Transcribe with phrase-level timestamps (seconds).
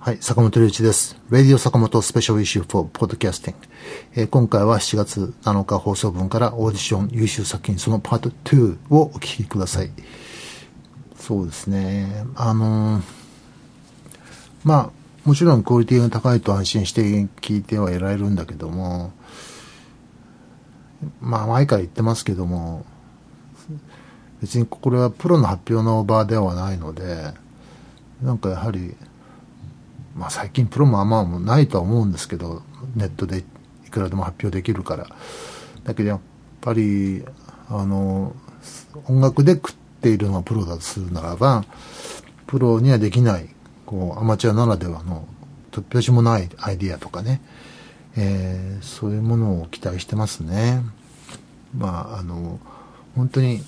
[0.00, 1.16] はい、坂本龍一です。
[1.30, 3.54] Radio 坂本スペシャルイシュー for Podcasting、
[4.14, 9.90] えー今回は7月7日放送分からオーディション優秀作品そのパート2をお聞きください。
[11.16, 12.26] そうですね。
[12.34, 13.02] あのー
[14.64, 14.90] まあ、
[15.24, 17.00] もちろんクオリティが高いと安心して
[17.40, 19.14] 聞いてはいられるんだけども、
[21.22, 22.84] まあ前から言ってますけども、
[24.42, 27.32] 別にこれはプロの発表の場ではないので、
[28.22, 28.94] なんかやはり、
[30.16, 32.62] まあ最近プロもあんまもないとは思うんですけど、
[32.94, 33.44] ネットで
[33.86, 35.06] いくらでも発表できるから。
[35.84, 36.20] だけどやっ
[36.60, 37.24] ぱり、
[37.68, 38.34] あの、
[39.06, 41.64] 音楽で食っているのがプロだとするならば、
[42.46, 43.48] プロにはできない、
[43.86, 45.26] こう、アマチュアならではの、
[45.70, 47.40] 突拍子もないアイディアとかね、
[48.16, 50.82] えーそういうものを期待してますね。
[51.76, 52.58] まあ、あの、
[53.14, 53.62] 本当に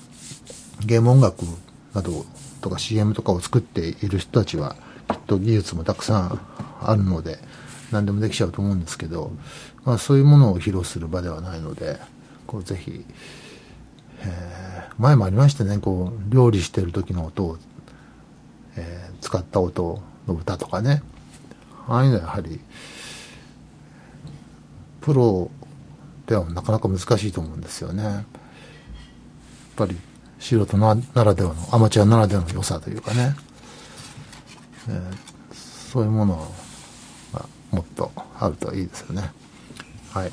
[0.85, 1.45] ゲーム音楽
[1.93, 2.25] など
[2.63, 4.75] とか CM とかを作っている人たちは
[5.09, 6.39] きっと技術もたくさん
[6.81, 7.37] あるので
[7.91, 9.31] 何でもできちゃうと思うんですけど、
[9.83, 11.99] まあ、そういうものを披露する場ではないので
[12.47, 13.05] こうぜひ、
[14.21, 14.63] えー
[14.99, 17.57] 前もありましたねこう料理してる時の音を、
[18.77, 21.01] えー使った音の歌とかね
[21.87, 22.59] ああいうのはやはり
[25.01, 25.49] プロ
[26.27, 28.03] ではなかなか難しいと思うんですよね。
[28.03, 28.23] やっ
[29.75, 29.97] ぱり
[30.43, 33.35] 素人なならではのアマチュアならではの良さというかね、
[34.89, 35.33] えー
[35.91, 36.51] そういうもの
[37.33, 39.31] がもっとあるといいですよね。
[40.11, 40.31] はい。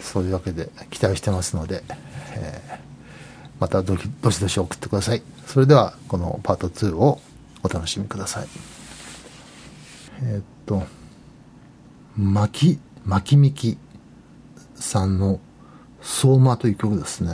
[0.00, 1.84] そういうわけで期待してますので、
[2.34, 2.86] えー
[3.60, 5.22] またどどしどし送ってください。
[5.46, 7.20] それではこのパート2を
[7.62, 8.48] お楽しみください。
[10.22, 10.82] えーっと
[12.18, 13.78] 巻き巻きみき
[14.74, 15.38] さんの
[16.02, 17.32] 「相馬」という曲ですね。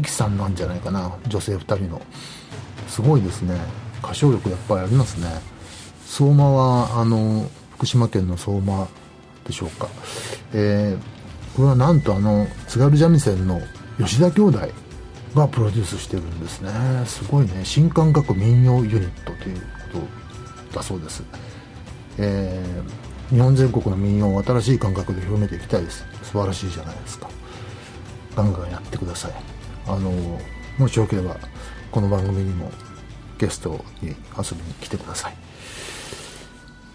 [0.00, 2.00] ミキさんなんじゃないかな女性2人の。
[2.88, 3.54] すごいですね。
[4.02, 5.28] 歌唱力やっぱりありますね。
[6.06, 8.88] 相馬はあの福島県の相馬
[9.44, 9.88] でしょうか。
[10.54, 11.20] えー
[11.56, 13.60] これはなんとあの津軽三味線の
[13.98, 14.60] 吉田兄弟
[15.34, 16.70] がプロデュースしてるんですね。
[17.06, 17.62] すごいね。
[17.64, 19.60] 新感覚民謡ユニットという
[19.92, 19.98] こ
[20.70, 21.22] とだそうです、
[22.18, 26.04] えー日本全国の民謡を新しい感覚で広めていきたいです。
[26.22, 27.28] 素晴らしいじゃないですか。
[28.34, 29.59] ガンガンやってください。
[29.90, 30.12] あの
[30.78, 31.36] もしよければ
[31.90, 32.70] この番組にも
[33.38, 35.34] ゲストに遊びに来てください。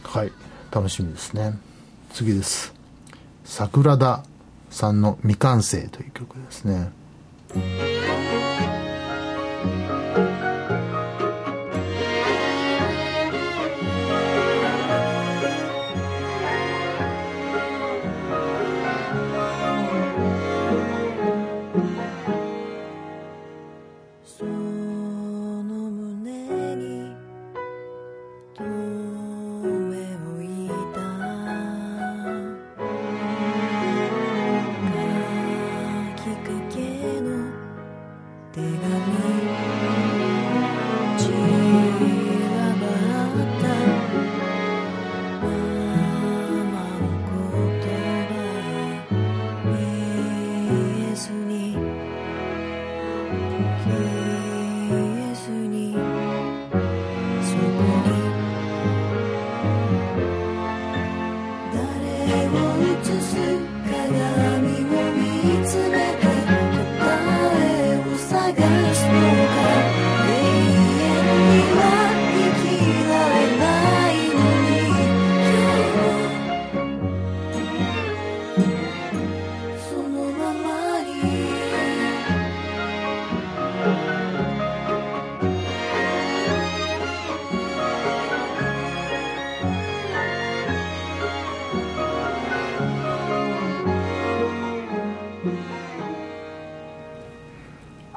[0.03, 0.31] はい。
[0.71, 1.59] 楽しみですね。
[2.13, 2.73] 次です。
[3.43, 4.23] 桜田
[4.69, 6.91] さんの「未完成」という曲ですね。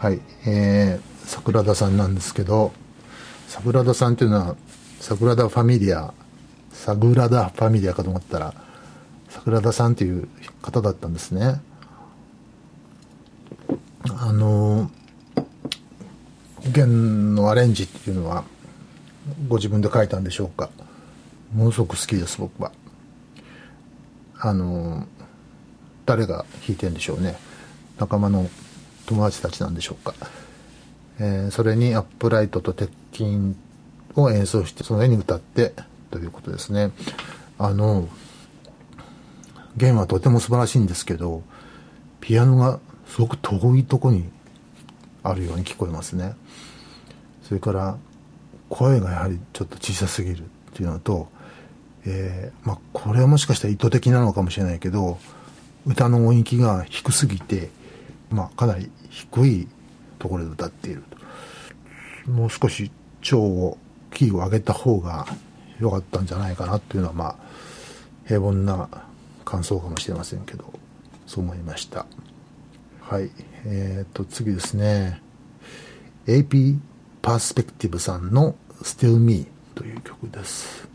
[0.08, 2.72] はい、えー、桜田さんなんですけど
[3.46, 4.56] 桜田さんっていうのは
[5.00, 6.14] 桜田ファミリア
[6.72, 8.54] 桜田ファミリアかと思ったら
[9.28, 10.26] 桜田さんっていう
[10.62, 11.60] 方だったんですね。
[14.18, 14.90] あの
[16.72, 18.44] 弦のアレンジっていうのは
[19.46, 20.70] ご自分で書いたんでしょうか？
[21.54, 22.72] ものすごく好きです僕は。
[24.38, 25.06] あの
[26.06, 27.36] 誰が弾いてんでしょうね。
[27.98, 28.48] 仲間の
[29.08, 30.14] 友達たちなんでしょうか、
[31.18, 33.54] えーそれにアップライトと鉄筋
[34.14, 35.72] を演奏してその上に歌って
[36.10, 36.90] ということですね。
[37.58, 38.08] あの
[39.76, 41.42] 弦はとても素晴らしいんですけど
[42.20, 44.28] ピアノがすごく遠いとこに
[45.22, 46.34] あるように聞こえますね。
[47.44, 47.96] それから
[48.68, 50.44] 声がやはりちょっと小さすぎるっ
[50.74, 51.28] ていうのと、
[52.04, 55.18] えーまあ、これはもしかしたら意図的なのかもしれないけど
[55.86, 57.70] 歌の音域が低すぎて、
[58.30, 59.68] まあ、かなり低い
[60.18, 61.02] ところで歌っている
[62.26, 62.30] と。
[62.30, 62.90] もう少し
[63.22, 63.78] 調を
[64.12, 65.26] キーを上げた方が
[65.78, 67.36] 良かったんじゃないかなっていうのはまあ
[68.26, 68.88] 平凡な
[69.44, 70.72] 感想かもしれませんけど
[71.26, 72.06] そう思いました。
[73.00, 73.30] はい。
[73.64, 75.20] えー、と次ですね。
[76.26, 76.78] AP
[77.22, 80.87] パースペクティブさんの「Still Me」という曲です。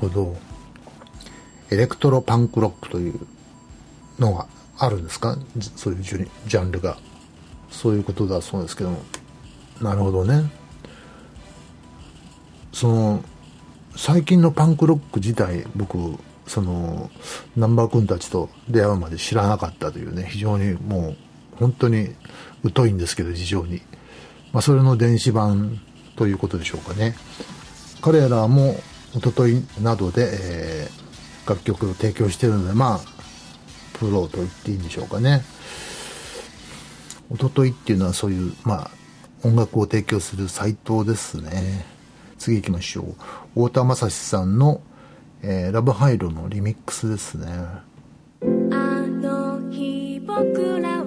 [0.00, 0.36] ほど
[1.70, 3.20] エレクトロパンクロックという
[4.18, 4.46] のが
[4.78, 5.36] あるんですか？
[5.76, 6.98] そういうジャンルが。
[7.70, 8.98] そういうことだそうですけども。
[9.80, 10.50] なるほどね。
[12.72, 13.24] その
[13.96, 17.10] 最近のパンクロック自体僕その
[17.56, 20.26] 難波君たちと出会うまで知らなかったというね。
[20.28, 21.16] 非常にもう
[21.56, 22.14] 本当に
[22.74, 23.82] 疎いんですけど事情に、
[24.52, 25.80] まあ、それの電子版
[26.16, 27.14] ということでしょうかね。
[28.00, 28.74] 彼らも
[29.14, 31.00] 一昨日などで、えー
[31.48, 33.00] 楽曲を提供しているのでまあ
[33.94, 35.42] プロと言っていいんでしょうかね。
[37.32, 38.90] 一昨日っていうのはそういうまあ
[39.42, 41.84] 音楽を提供するサイトですね。
[42.38, 43.14] 次行きましょう。
[43.54, 44.80] 太田正史さんの、
[45.42, 47.46] えーラブハイロのリミックスですね。
[47.50, 47.86] あ
[48.44, 50.99] の日僕ら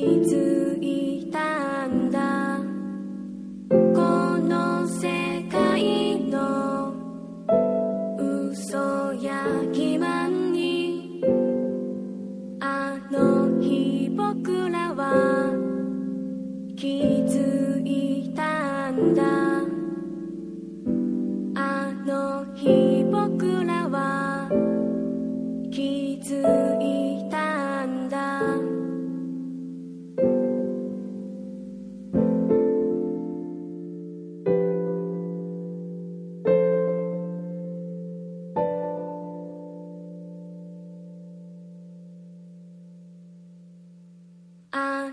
[0.00, 0.69] 気づ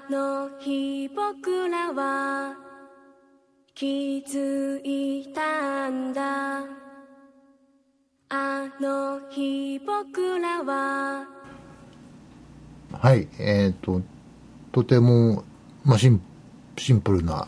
[0.10, 2.56] の日僕らは
[3.76, 6.78] 気づいたんだ。
[8.30, 11.26] あの日僕らは
[12.92, 14.02] はいえっ、と
[14.74, 15.44] とても、
[15.86, 16.22] まあ、シン
[16.78, 17.48] シンプルな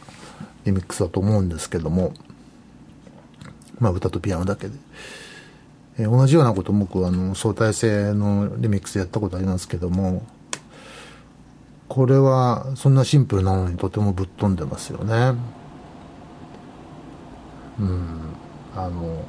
[0.64, 2.14] リミックスだと思うんですけども
[3.78, 4.74] まあ歌とピアノだけで、
[5.98, 10.26] えー同じようなこと僕あの相対性のリミックスやったことありますけども
[11.90, 15.34] これはそんなシンプルなのにとてもぶっ飛んでますよね。
[17.80, 18.20] うん。
[18.76, 19.26] あの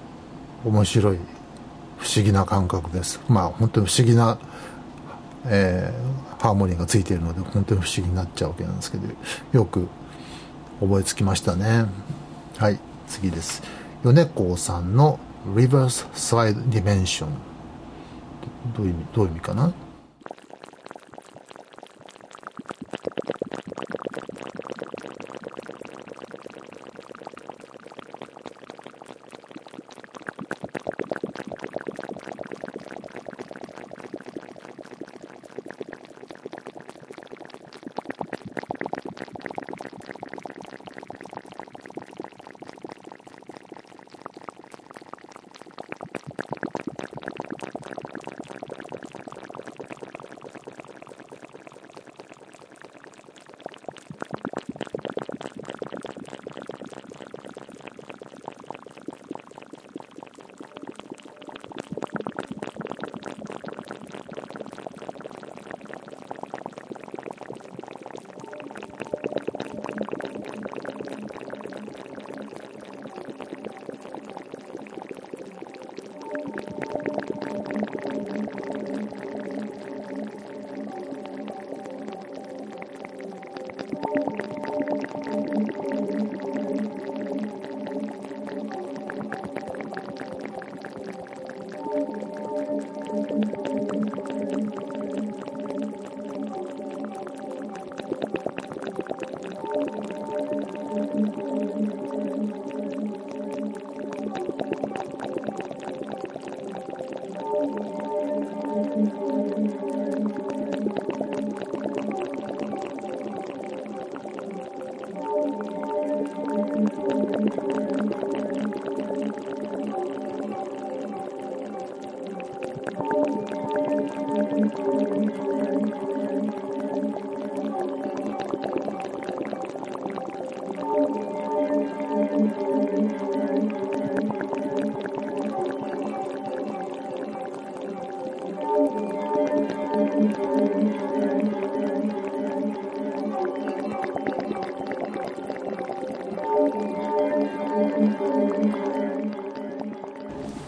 [0.64, 1.18] 面白い
[1.98, 3.20] 不思議な感覚です。
[3.28, 4.38] まあ本当に不思議な
[5.46, 9.04] えーハーモニーがついているので本当に不思議になっちゃうわけなんですけど
[9.52, 9.88] よく
[10.80, 11.86] 覚えつきましたね。
[12.58, 13.62] はい次です。
[14.02, 15.18] 米子さんの
[15.54, 17.26] Reverse Slide Dimension
[18.76, 19.72] どういう意味どういう意味かな？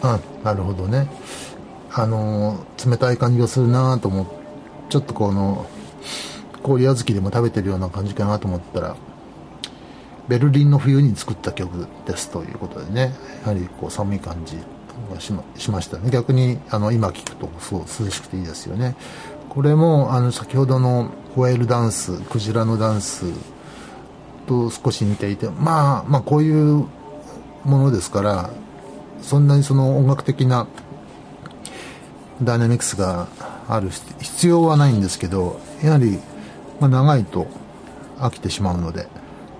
[0.05, 1.07] あなるほどね。
[1.95, 4.43] あの冷たい感じがするなと思って
[4.89, 5.65] ちょっとこの
[6.61, 8.95] 氷小豆でも食べてるような感じかなと思ったら
[10.27, 14.57] ベルリンの冬に作った曲ですということでねやはりこう寒い感じ
[15.11, 16.11] がしましましたね。
[16.11, 18.95] 逆にあの今聞くとすごい涼しくていいですよね。
[19.49, 23.25] これもあの先ほどのホエールダンスクジラのダンス
[24.47, 26.85] と少し似ていてまあまあこういう
[27.65, 28.49] ものですから
[29.21, 30.67] そんなにその音楽的な
[32.41, 33.27] ダイナミクスが
[33.67, 36.19] ある必要はないんですけどやはり、
[36.79, 37.47] ま、長いと
[38.17, 39.07] 飽きてしまうので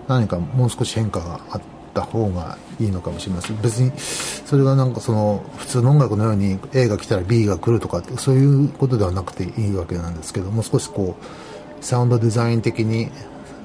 [0.08, 1.62] 何かもう少し変化があっ
[1.94, 13.10] た方がいいのかもしれません別にそれがなんかその普通の音楽のように A が来たら B が来るとかってそういうことではなくていいわけなんですけどもう少しこうサウンドデザイン的に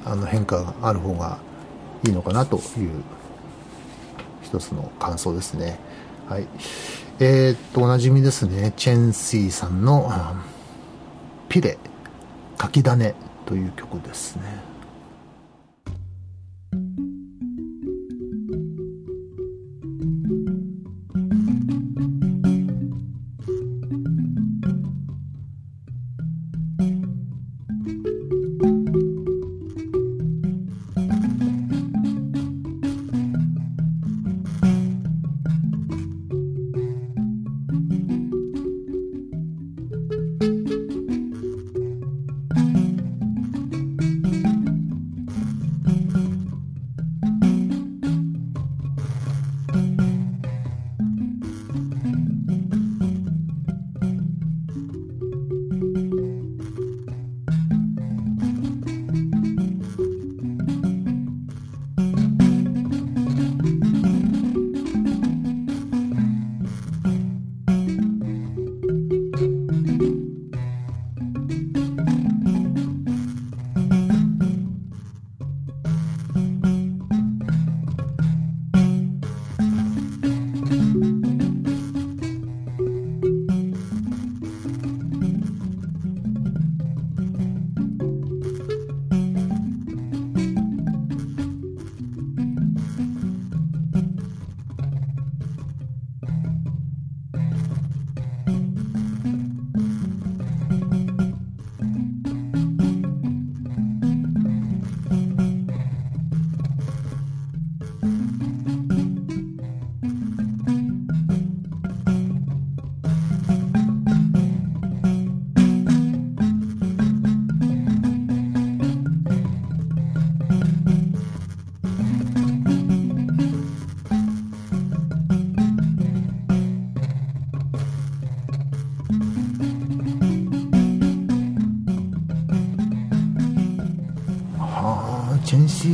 [0.04, 1.38] あの変化がある方が
[2.06, 3.02] いいのかなという
[4.42, 5.78] 一つの感想ですね。
[6.28, 6.46] はい。
[7.20, 8.72] えー、っと、おなじみですね。
[8.76, 10.08] チェンシーさんの、
[11.48, 11.76] ピレ、
[12.60, 13.12] 書き種
[13.44, 14.42] という曲ですね。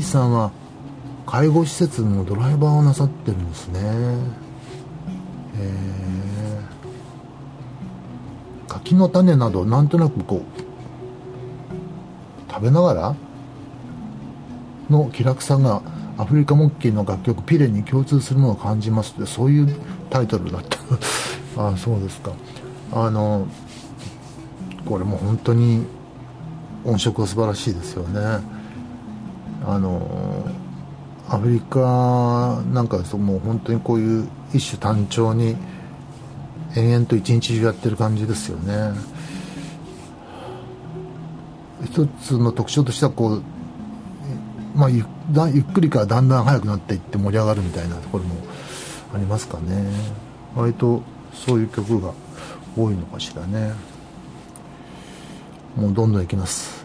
[0.05, 0.51] さんは
[1.27, 3.81] 介護施設のドライバーをなさってるんですね。
[5.57, 6.61] え、
[8.69, 10.65] 柿の種などなんとなくこう
[12.51, 13.17] 食べながら
[14.91, 15.83] の気楽さが
[16.19, 19.75] アフリカモッキーの楽曲「ピレ」に共通するものを感じますってそういう
[20.11, 20.79] タイトルだった。
[21.61, 22.33] ああそうですか。
[22.93, 23.47] あの
[24.85, 25.87] これも本当に
[26.85, 28.54] 音色が素晴らしいですよね。
[29.67, 30.47] あの
[31.29, 35.57] アフリカなんかですともう本当にこういう一種単調に
[36.77, 38.93] 延々と一日中やってる感じですよね。
[41.85, 43.43] 一つの特徴としてはこう
[44.75, 48.35] まあ、ゆだゆっくりからだんだん速くなっていって盛り上がるみたいなところも
[49.15, 49.87] ありますかね。
[50.57, 52.13] 割とそういう曲が
[52.77, 53.73] 多いのかしらね。
[55.77, 56.84] もうどんどんいきます。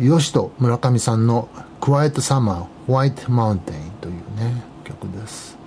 [0.00, 5.59] よしと村上さんの「クワイトサマーホワイトマウンテン」というね曲です。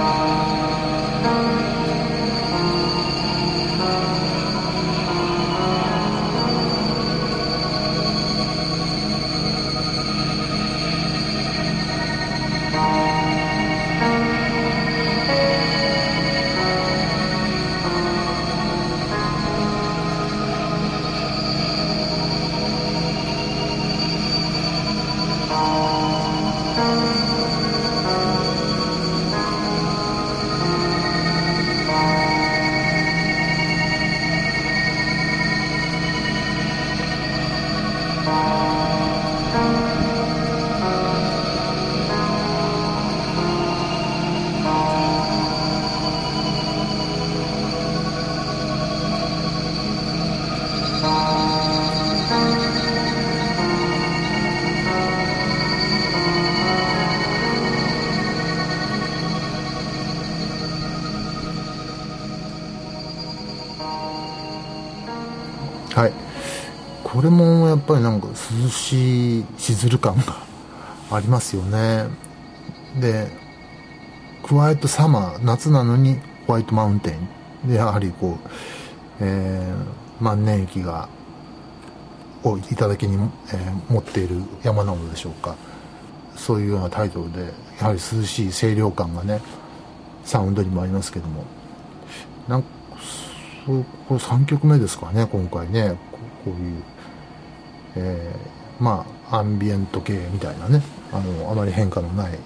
[0.00, 0.39] Bye.
[65.94, 66.12] はい。
[67.02, 70.36] これもやっぱりなんか涼しいしずる感が
[71.10, 72.06] ありますよね。
[73.00, 73.28] で
[74.44, 77.16] クワイトサマー夏なのにホワイトマウンテ
[77.64, 78.48] ンでやはりこう、
[79.20, 81.08] えー万年雪が
[82.44, 83.16] を頂に、
[83.48, 85.56] えー持っている山なのでしょうか。
[86.36, 89.40] そういうようなタイトルでやはり涼しい清涼感がね
[90.24, 91.44] サウンドにもありますけども。
[92.48, 92.64] なん
[94.08, 95.96] これ3曲目ですかね今回ね。
[96.44, 96.82] こういう、
[97.96, 100.82] えーまあアンビエント系みたいなね。
[101.12, 102.38] あのあまり変化のない曲。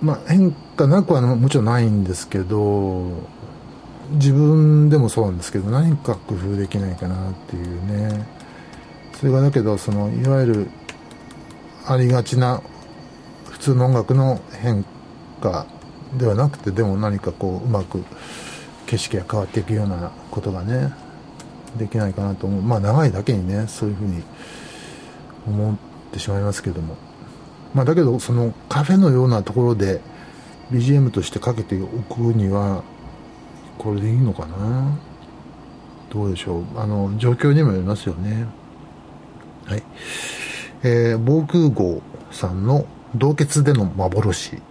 [0.00, 3.12] まあ変化なくはもちろんないんですけど
[4.12, 8.26] 自分でもそうなんですけど何か工夫できないかなっていうね。
[9.20, 10.70] それがだけどそのいわゆる
[11.86, 12.62] ありがちな
[13.50, 14.84] 普通の音楽の変
[15.42, 15.66] 化
[16.16, 18.04] ではなくてでも何かこううまく
[18.88, 20.92] 景色が変わっていくようなことがね
[21.76, 22.62] できないかなと思う。
[22.62, 24.22] まあ長いだけにねそういうふうに
[25.46, 25.76] 思っ
[26.10, 26.96] てしまいますけども。
[27.74, 30.00] まあだけどそのカフェのようなところで
[30.72, 32.82] BGM としてかけておくには
[33.76, 34.98] これでいいのかな？
[36.10, 36.64] どうでしょう。
[36.76, 38.46] あの状況にもよりますよね。
[39.66, 39.82] はい。
[40.82, 44.62] えー防空壕さんの洞穴での幻。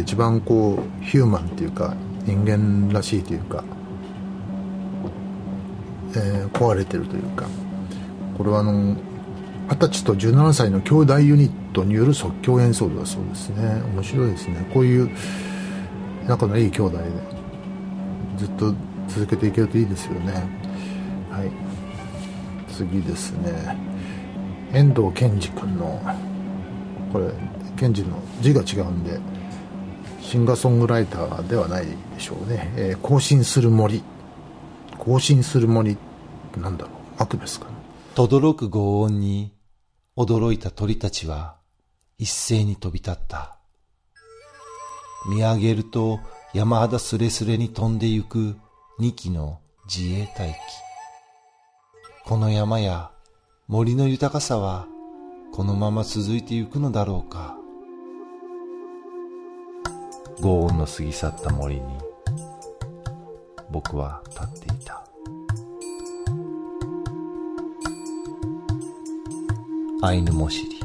[0.00, 3.64] で一番こうヒューマンっていうか人間らしいというか、
[6.16, 7.46] えー壊れてるというか
[8.36, 8.96] これはあの
[9.70, 13.80] 二十歳と17歳の兄弟ユニットによる即興演奏だそうですね。
[13.94, 14.68] 面白いですね。
[14.74, 15.08] こういう
[16.26, 17.04] 仲のいい兄弟で
[18.36, 18.74] ずっと
[19.06, 20.32] 続けていけるといいですよね。
[21.30, 22.72] はい。
[22.72, 23.76] 次ですね。
[24.72, 26.00] 遠藤健二君の
[27.12, 27.26] これ
[27.76, 29.20] 健二の字が違うんで
[30.22, 34.02] シンガーソングライターではないでしょうね、えー更新する森
[34.98, 35.96] 更新する森
[36.56, 37.72] なんだろう悪ですかね
[38.14, 39.54] 轟く轟音に
[40.16, 41.56] 驚いた鳥たちは
[42.18, 43.56] 一斉に飛び立った。
[45.28, 46.20] 見上げると
[46.52, 48.56] 山肌すれすれに飛んでゆく
[48.98, 50.56] 二機の自衛隊機。
[52.24, 53.10] この山や
[53.68, 54.86] 森の豊かさは
[55.52, 57.59] このまま続いてゆくのだろうか。
[60.40, 61.82] 轟音の過ぎ去った森に
[63.70, 65.04] 僕は立っていた。
[70.02, 70.80] アイヌモシリ、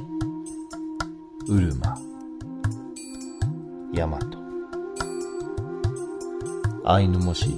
[1.48, 1.98] ウルマ、
[3.94, 4.38] ヤマト。
[6.84, 7.56] アイヌモシリ、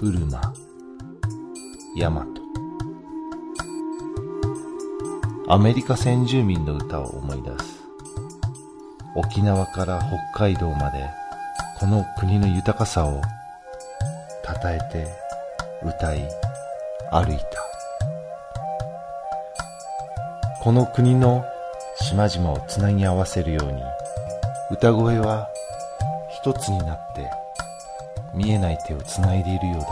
[0.00, 0.40] ウルマ、
[1.96, 2.40] ヤマト。
[5.52, 7.73] アメリカ先住民の歌を思い出す。
[9.16, 11.08] 沖縄から北海道まで
[11.78, 13.22] この国の豊かさを
[14.44, 15.06] 称えて
[15.84, 16.28] 歌い
[17.10, 17.46] 歩いた。
[20.62, 21.44] この国の
[22.00, 23.82] 島々をつなぎ合わせるように
[24.70, 25.48] 歌声は
[26.30, 27.30] 一つになって
[28.34, 29.88] 見えない手をつないでいるようだっ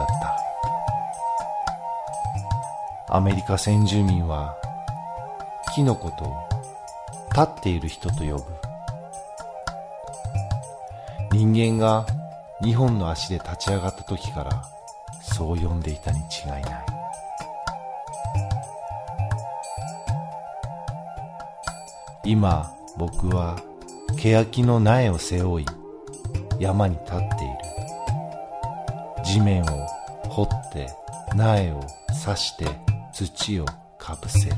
[3.09, 3.15] た。
[3.15, 4.57] アメリカ先住民は
[5.75, 6.25] 木のこと
[7.39, 8.62] 立っている人と呼ぶ。
[11.45, 12.07] 人間が
[12.63, 14.65] 2本の足で立ち上がった時から
[15.21, 16.87] そう呼んでいたに違いない。
[22.25, 23.59] 今僕は
[24.17, 25.67] 欅の苗を背負い
[26.61, 27.27] 山に立っている。
[29.25, 29.67] 地面を
[30.29, 30.87] 掘って
[31.35, 31.81] 苗を
[32.25, 32.67] 刺して
[33.13, 33.67] 土を
[33.99, 34.57] かぶせる。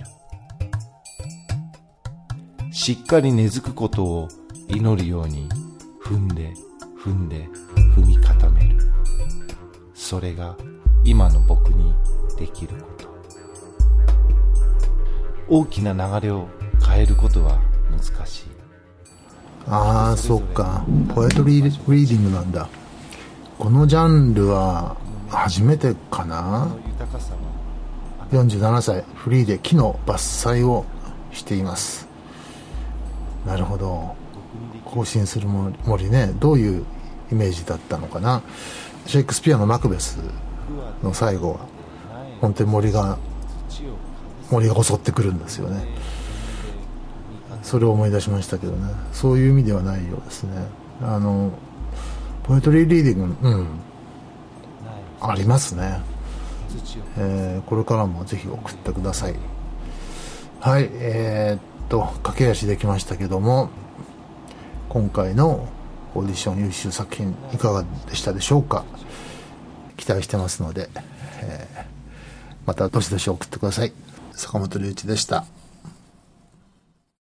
[2.72, 4.28] しっかり根付くことを
[4.68, 5.48] 祈るように
[6.04, 6.52] 踏んで
[7.04, 7.46] 踏んで
[7.94, 8.78] 踏み固める。
[9.92, 10.56] それが
[11.04, 11.92] 今の僕に
[12.38, 13.14] できること。
[15.46, 16.48] 大きな流れを
[16.82, 18.46] 変えることは難しい。
[19.66, 20.82] ああそっか。
[21.14, 22.66] ポエトリーリーディングなんだ。
[23.58, 24.96] このジャンルは
[25.28, 26.74] 初めてかな？
[26.86, 27.38] 豊かさは。
[28.30, 29.04] 47歳。
[29.14, 30.86] フリーで木の伐採を
[31.32, 32.08] しています。
[33.44, 34.16] なるほど
[34.84, 36.84] 更新する森ねどういう
[37.32, 38.42] イメージだったのかな。
[39.06, 40.18] シェイクスピアのマクベス
[41.02, 41.60] の最後は
[42.40, 43.18] 本当に森が
[44.50, 45.86] 森が襲ってくるんですよね。
[47.62, 48.92] それを思い出しましたけどね。
[49.12, 50.50] そういう意味ではないようですね。
[51.02, 51.50] あの
[52.44, 53.66] ポエトリーリーディングうん。
[55.20, 56.00] ありますね、
[57.16, 59.34] えーこれからもぜひ送ってください。
[60.60, 63.70] はいえーっと駆け足できましたけども
[64.94, 65.68] 今回の
[66.14, 68.84] オーディション優秀作品いかがでしたでしょうか？
[69.96, 70.88] 期待してますので、
[71.42, 71.84] えー
[72.64, 73.92] またどしどし送ってください。
[74.34, 75.46] 坂本龍一でした。